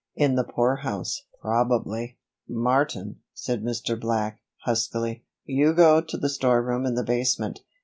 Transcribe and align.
In 0.15 0.33
the 0.33 0.43
poorhouse, 0.43 1.25
probably." 1.41 2.17
"Martin," 2.49 3.19
said 3.35 3.61
Mr. 3.61 4.01
Black, 4.01 4.39
huskily, 4.65 5.25
"you 5.45 5.73
go 5.75 6.01
to 6.01 6.17
the 6.17 6.27
storeroom 6.27 6.87
in 6.87 6.95
the 6.95 7.03
basement. 7.03 7.61